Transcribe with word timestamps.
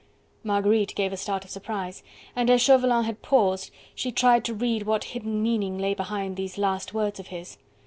Marguerite 0.43 0.95
gave 0.95 1.13
a 1.13 1.15
start 1.15 1.45
of 1.45 1.51
surprise, 1.51 2.01
and 2.35 2.49
as 2.49 2.59
Chauvelin 2.59 3.03
had 3.03 3.21
paused 3.21 3.69
she 3.93 4.11
tried 4.11 4.43
to 4.45 4.53
read 4.55 4.87
what 4.87 5.03
hidden 5.03 5.43
meaning 5.43 5.77
lay 5.77 5.93
behind 5.93 6.37
these 6.37 6.57
last 6.57 6.91
words 6.95 7.19
of 7.19 7.27
his. 7.27 7.59